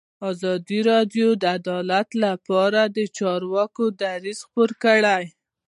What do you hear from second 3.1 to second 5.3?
چارواکو دریځ خپور کړی.